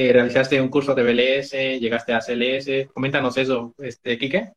[0.00, 2.86] eh, realizaste un curso de BLS, llegaste a CLS.
[2.94, 4.52] Coméntanos eso, este, Quique.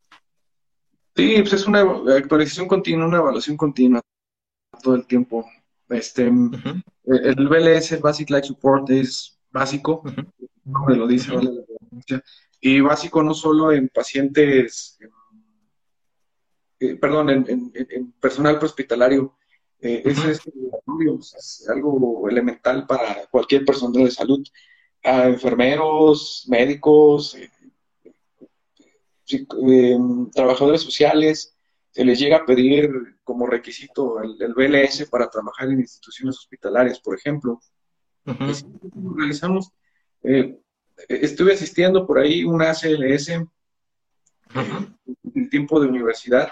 [1.15, 1.81] Sí, pues es una
[2.15, 4.01] actualización continua, una evaluación continua
[4.83, 5.43] todo el tiempo.
[5.89, 10.03] Este, El BLS, el Basic Life Support, es básico,
[10.63, 11.33] no me lo dice,
[12.59, 14.99] Y básico no solo en pacientes,
[16.79, 19.35] eh, perdón, en, personal hospitalario
[19.79, 24.47] eh, es, algo elemental para cualquier persona de salud.
[25.03, 27.35] A enfermeros, médicos,
[29.33, 29.97] eh,
[30.33, 31.55] trabajadores sociales,
[31.91, 37.17] se les llega a pedir como requisito el, BLS para trabajar en instituciones hospitalarias, por
[37.17, 37.61] ejemplo.
[39.15, 39.71] Realizamos,
[40.23, 40.59] eh,
[41.07, 43.49] estuve asistiendo por ahí una ACLS en
[45.49, 46.51] tiempo de universidad,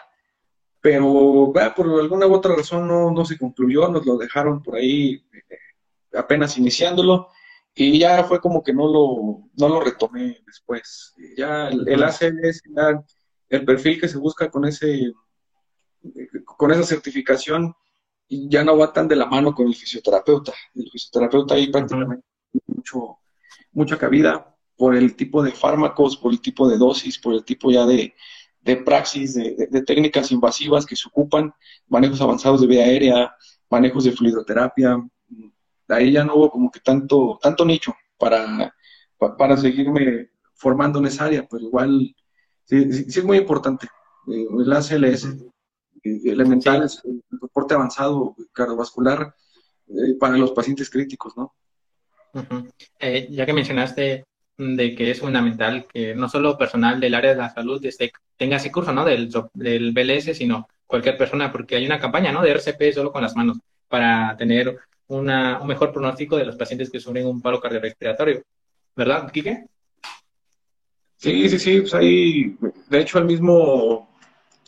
[0.81, 5.21] pero por alguna u otra razón no, no, se concluyó, nos lo dejaron por ahí
[5.49, 5.57] eh,
[6.17, 7.27] apenas iniciándolo
[7.75, 11.13] y ya fue como que no lo, no lo retomé después.
[11.37, 12.63] Ya el, el ACLS,
[13.49, 15.13] el perfil que se busca con ese
[16.45, 17.73] con esa certificación
[18.29, 20.53] ya no va tan de la mano con el fisioterapeuta.
[20.75, 22.25] El fisioterapeuta ahí prácticamente
[22.67, 23.17] mucho,
[23.71, 27.71] mucha cabida por el tipo de fármacos, por el tipo de dosis, por el tipo
[27.71, 28.13] ya de,
[28.61, 31.53] de praxis, de, técnicas invasivas que se ocupan,
[31.87, 33.35] manejos avanzados de vía aérea,
[33.69, 34.97] manejos de fluidoterapia.
[35.89, 38.73] Ahí ya no hubo como que tanto, tanto nicho para,
[39.37, 42.15] para seguirme formando en esa área, pero igual
[42.65, 43.87] sí, sí, es muy importante.
[44.27, 45.35] Eh, el ACLS
[46.03, 49.33] elementales, el soporte avanzado cardiovascular
[49.87, 51.53] eh, para los pacientes críticos, ¿no?
[52.99, 54.25] Eh, ya que mencionaste
[54.57, 58.57] de que es fundamental que no solo personal del área de la salud este, tenga
[58.57, 59.05] ese curso, ¿no?
[59.05, 62.41] Del, del BLS, sino cualquier persona, porque hay una campaña, ¿no?
[62.41, 64.77] De RCP solo con las manos para tener
[65.09, 68.41] una, un mejor pronóstico de los pacientes que sufren un paro cardiorrespiratorio.
[68.95, 69.65] ¿Verdad, Quique?
[71.17, 72.57] Sí, sí, sí, pues ahí,
[72.89, 74.09] de hecho, el mismo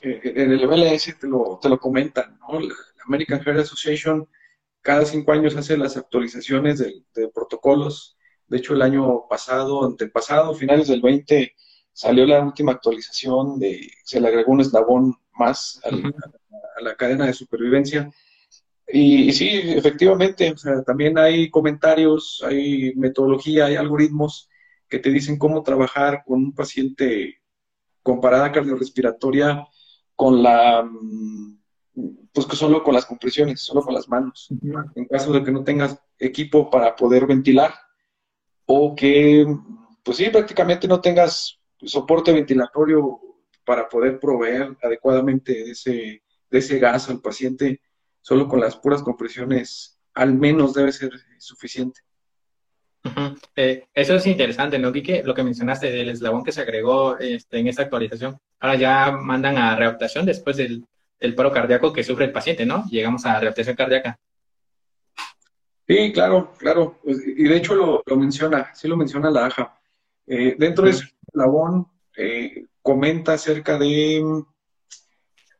[0.02, 2.60] en el MLS te lo, te lo comentan, ¿no?
[2.60, 4.28] La American Heart Association
[4.82, 8.18] cada cinco años hace las actualizaciones de, protocolos.
[8.48, 11.56] De hecho, el año pasado, antepasado, finales del 20,
[11.94, 15.92] salió la última actualización, de, se le agregó un eslabón más a,
[16.82, 18.12] la, cadena de supervivencia.
[18.94, 24.50] Y, sí, efectivamente, o sea, también hay comentarios, hay metodología, hay algoritmos
[24.88, 27.42] que te dicen cómo trabajar con un paciente
[28.04, 29.66] con parada cardiorrespiratoria
[30.16, 31.60] con la, mm,
[32.34, 34.50] pues que solo con las compresiones, solo con las manos.
[34.96, 37.74] En caso de que no tengas equipo para poder ventilar
[38.66, 39.46] o que,
[40.04, 43.20] pues sí, prácticamente no tengas soporte ventilatorio
[43.66, 47.82] para poder proveer adecuadamente de ese, de ese gas al paciente,
[48.22, 52.02] solo con las puras compresiones al menos debe ser suficiente.
[53.56, 55.24] Eh, eso es interesante, ¿no, Quique?
[55.24, 58.38] Lo que mencionaste del eslabón que se agregó este, en esta actualización.
[58.60, 60.86] Ahora ya mandan a readaptación después del,
[61.36, 62.86] paro cardíaco que sufre el paciente, ¿no?
[62.90, 64.20] Llegamos a readaptación cardíaca.
[65.88, 67.00] Sí, claro, claro.
[67.04, 69.80] Pues, y de hecho lo, menciona, sí lo menciona la AJA.
[70.28, 74.24] Eh, dentro de ese eslabón eh, comenta acerca de,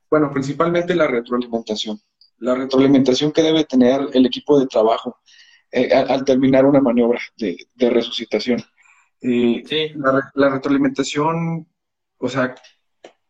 [0.10, 2.00] bueno, principalmente la retroalimentación.
[2.42, 5.18] La retroalimentación que debe tener el equipo de trabajo
[5.72, 8.62] eh, al, terminar una maniobra de, resucitación.
[9.22, 9.64] sí.
[10.34, 11.68] la, retroalimentación,
[12.18, 12.56] o sea,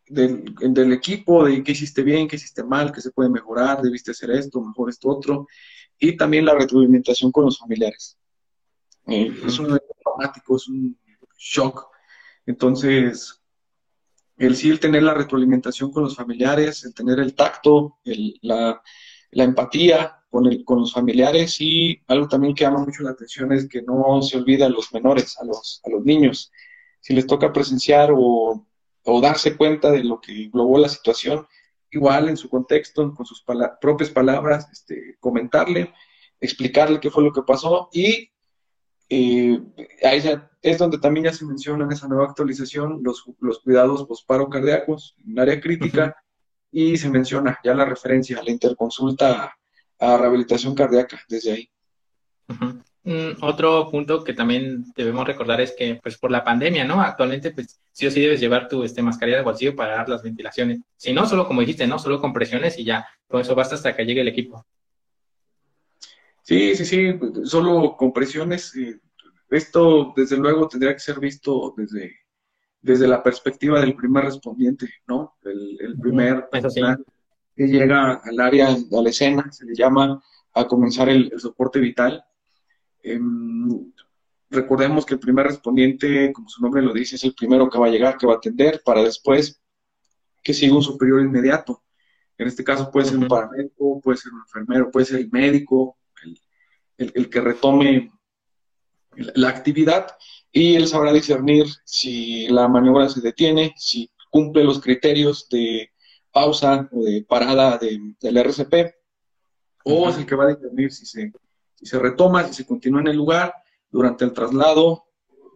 [0.08, 4.32] del, equipo, de qué hiciste bien, qué hiciste mal, qué se puede mejorar, debiste hacer
[4.32, 5.48] esto, mejor esto otro,
[6.00, 8.18] y también la retroalimentación con los familiares.
[9.08, 10.98] Eh, es un traumático, es un
[11.38, 11.90] shock.
[12.46, 13.41] Entonces,
[14.46, 18.00] el sí, el tener la retroalimentación con los familiares, el tener el tacto,
[18.41, 18.81] la,
[19.31, 23.68] empatía, con, el, con los familiares y algo también que llama mucho la atención es
[23.68, 26.52] que no se olvida a los menores, a los, a los niños.
[27.00, 28.66] Si les toca presenciar o,
[29.03, 31.46] o darse cuenta de lo que englobó la situación,
[31.91, 33.44] igual en su contexto, con sus
[33.81, 35.94] propias palabras, este, comentarle,
[36.40, 38.31] explicarle qué fue lo que pasó y
[39.14, 39.60] eh,
[40.04, 40.24] ahí
[40.62, 45.18] es donde también ya se menciona en esa nueva actualización los, los cuidados posparo cardíacos
[45.28, 46.16] en área crítica
[46.72, 49.53] y se menciona ya la referencia a la interconsulta
[50.00, 51.70] a rehabilitación cardíaca desde ahí.
[53.03, 57.02] Mm, otro punto que también debemos recordar es que, pues, por la pandemia, ¿no?
[57.02, 60.24] Actualmente, pues, sí o sí debes llevar tu este, mascarilla de bolsillo para dar las
[60.24, 60.80] ventilaciones.
[60.96, 62.00] Si no, solo como dijiste, ¿no?
[62.00, 64.66] Solo con presiones y ya, con eso basta hasta que llegue el equipo.
[66.44, 68.74] Sí, sí, sí, solo con presiones.
[69.52, 72.16] Esto, desde luego, tendría que ser visto desde,
[72.82, 75.36] desde la perspectiva del primer respondiente, ¿no?
[75.44, 76.48] El, primer
[77.56, 82.24] que llega al área, a la escena, se le llama a comenzar el, soporte vital.
[83.03, 83.92] Em,
[84.50, 87.88] recordemos que el primer respondiente, como su nombre lo dice, es el primero que va
[87.88, 89.62] a llegar, que va a atender, para después
[90.42, 91.84] que siga un superior inmediato.
[92.38, 95.97] En este caso puede ser un paramédico, puede ser un enfermero, puede ser el médico,
[96.97, 98.12] el, que retome
[99.16, 100.16] la actividad
[100.52, 105.91] y él sabrá discernir si la maniobra se detiene, si cumple los criterios de
[106.31, 108.96] pausa o de parada del RCP,
[109.84, 111.31] o es el que va a discernir si se,
[111.75, 113.53] si se retoma, si se continúa en el lugar
[113.90, 115.05] durante el traslado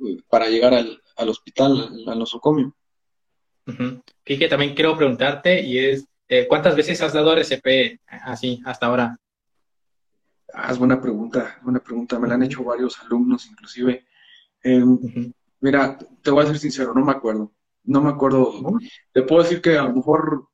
[0.05, 2.75] eh, para llegar al, hospital, al nosocomio.
[4.49, 9.17] También quiero preguntarte, y es, eh, ¿cuántas veces has dado RCP así hasta ahora?
[10.57, 12.17] Ah, es buena pregunta, buena pregunta.
[12.17, 14.05] Me la han hecho varios alumnos, inclusive.
[14.63, 17.51] Em, mira, te voy a ser sincero, no me acuerdo.
[17.83, 18.53] No me acuerdo.
[19.11, 20.47] Te puedo decir que a lo mejor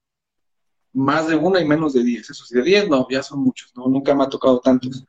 [0.94, 2.30] más de una y menos de diez.
[2.30, 3.88] Eso sí, de diez no, ya son muchos, ¿no?
[3.88, 5.06] Nunca me ha tocado tantos.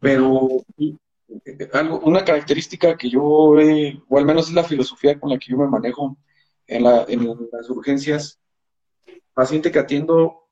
[0.00, 0.48] Pero
[0.78, 5.52] eh, algo, una característica que yo, o al menos es la filosofía con la que
[5.52, 6.16] yo me manejo
[6.66, 8.40] en, las urgencias,
[9.32, 10.48] paciente que atiendo,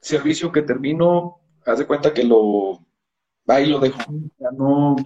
[0.00, 2.84] servicio que termino, haz de cuenta que lo,
[3.46, 3.98] ahí lo dejo.
[4.56, 4.96] no,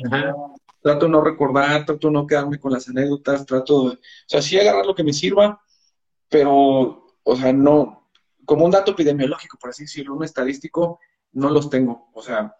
[0.80, 4.42] trato de no recordar, trato de no quedarme con las anécdotas, trato de, o sea,
[4.42, 5.60] sí agarrar lo que me sirva,
[6.28, 8.08] pero, o sea, no,
[8.44, 11.00] como un dato epidemiológico, por así decirlo, un estadístico,
[11.32, 12.08] no los tengo.
[12.14, 12.54] O sea,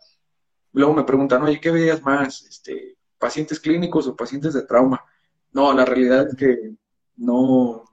[0.73, 2.43] luego me preguntan, oye, ¿qué veías más?
[2.43, 5.05] Este, ¿Pacientes clínicos o pacientes de trauma?
[5.52, 6.75] No, la realidad es que
[7.17, 7.84] no,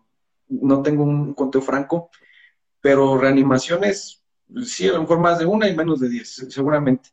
[0.50, 2.09] no tengo un conteo franco,
[2.81, 4.24] pero reanimaciones,
[4.65, 7.12] sí, a lo mejor más de una y menos de diez, seguramente.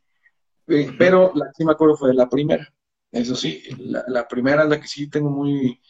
[0.71, 2.67] Eh, pero la que me acuerdo fue la primera.
[3.11, 5.81] Eso sí, la, primera es la que sí tengo muy,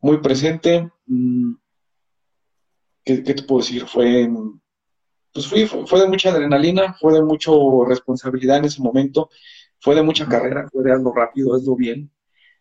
[0.00, 0.90] muy presente.
[1.06, 1.54] Mm,
[3.04, 3.84] ¿Qué, te puedo decir?
[3.86, 4.28] Fue,
[5.32, 7.50] pues fue, fue, de mucha adrenalina, fue de mucha
[7.88, 9.28] responsabilidad en ese momento,
[9.80, 12.10] fue de mucha carrera, fue de algo rápido, hazlo bien.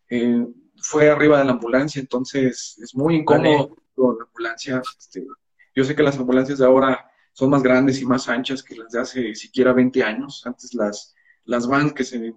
[0.09, 0.47] Eh,
[0.77, 4.81] fue arriba de la ambulancia, entonces es muy incómodo con la ambulancia.
[4.97, 5.27] Este,
[5.75, 8.91] yo sé que las ambulancias de ahora son más grandes y más anchas que las
[8.91, 10.41] de hace siquiera 20 años.
[10.45, 11.13] Antes las,
[11.47, 12.33] las vans que se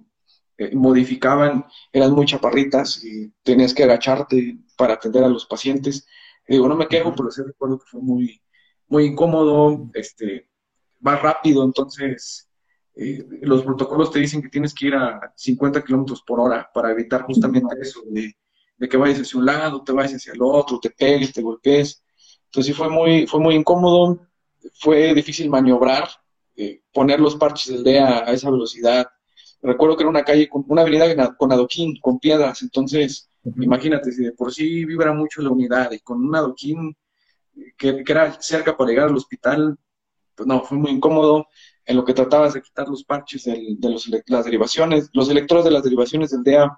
[0.59, 6.07] eh, modificaban eran muy chaparritas y tenías que agacharte para atender a los pacientes.
[6.49, 8.43] digo, no me quejo, pero sí recuerdo que fue muy,
[8.89, 10.51] muy incómodo, este,
[11.07, 12.51] va rápido, entonces
[12.97, 16.91] eh, los protocolos te dicen que tienes que ir a 50 kilómetros por hora para
[16.91, 18.35] evitar justamente eso, de,
[18.89, 22.03] que vayas hacia un lado, te vayas hacia el otro, te pegues, te golpees.
[22.47, 24.27] Entonces sí fue muy, fue muy incómodo,
[24.75, 26.09] fue difícil maniobrar,
[26.61, 29.07] eh, poner los parches del DEA a esa velocidad.
[29.63, 34.25] Recuerdo que era una calle, con, una avenida con adoquín, con piedras, entonces imagínate, si
[34.25, 36.95] de por sí vibra mucho la unidad y con un adoquín
[37.79, 39.79] que, era cerca para llegar al hospital,
[40.35, 41.47] pues no, fue muy incómodo
[41.87, 45.71] en lo que tratabas de quitar los parches de los, las derivaciones, los electrodos de
[45.71, 46.77] las derivaciones del DEA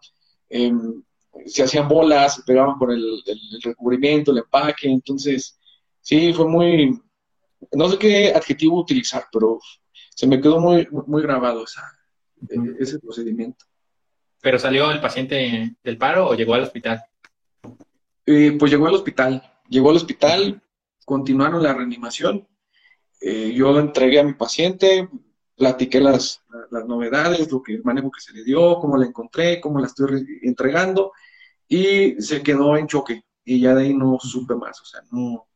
[0.48, 1.02] em,
[1.46, 3.20] se hacían bolas, se pegaban con el,
[3.64, 5.58] recubrimiento, el empaque, entonces
[6.00, 7.00] sí, fue muy,
[7.72, 9.58] no sé qué adjetivo utilizar, pero
[10.14, 11.64] se me quedó muy, muy grabado
[12.78, 13.64] ese procedimiento.
[14.40, 17.02] ¿Pero salió el paciente del paro o llegó al hospital?
[18.26, 20.62] Eh, pues llegó al hospital, llegó al hospital,
[21.04, 22.46] continuaron la reanimación.
[23.20, 25.08] Eh, yo entregué a mi paciente,
[25.56, 29.60] platiqué las, las, novedades, lo que el manejo que se le dio, cómo la encontré,
[29.60, 31.12] cómo la estoy entregando,
[31.68, 33.22] y se quedó en choque.
[33.44, 35.46] Y ya de ahí no supe más, o sea, no,